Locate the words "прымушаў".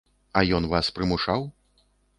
0.97-1.49